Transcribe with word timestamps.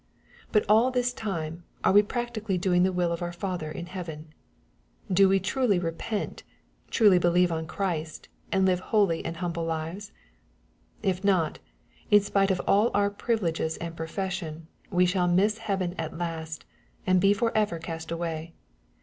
But 0.51 0.65
all 0.67 0.89
this 0.89 1.13
time 1.13 1.61
are 1.83 1.91
we 1.93 2.01
practically 2.01 2.57
doing 2.57 2.81
the 2.81 2.91
will 2.91 3.11
of 3.11 3.21
our 3.21 3.31
Father 3.31 3.69
in 3.69 3.85
heaven? 3.85 4.33
Do 5.13 5.29
we 5.29 5.39
truly 5.39 5.77
repent, 5.77 6.41
truly 6.89 7.19
believe 7.19 7.51
on 7.51 7.67
Christ, 7.67 8.27
and 8.51 8.65
live 8.65 8.79
holy 8.79 9.23
and 9.23 9.37
humble 9.37 9.63
lives? 9.63 10.11
If 11.03 11.23
not, 11.23 11.59
in 12.09 12.21
spite 12.21 12.49
of 12.49 12.59
all 12.65 12.89
our 12.95 13.11
privileges 13.11 13.77
and 13.77 13.95
profession, 13.95 14.65
we 14.89 15.05
shall 15.05 15.27
miss 15.27 15.59
heaven 15.59 15.93
at 15.99 16.17
last, 16.17 16.65
and 17.05 17.21
be 17.21 17.31
for 17.31 17.55
ever 17.55 17.77
cast 17.77 18.09
away. 18.11 18.55